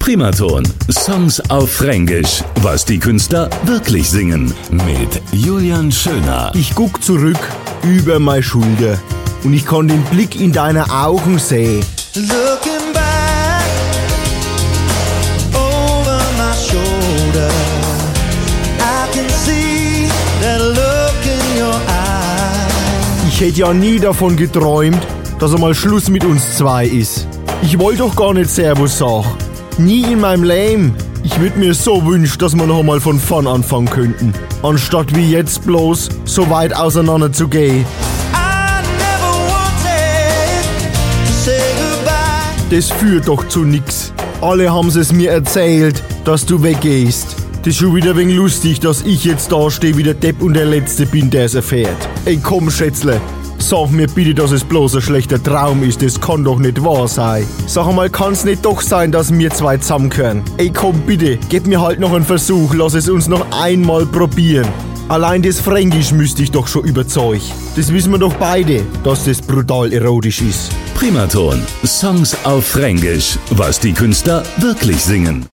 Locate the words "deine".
10.52-10.90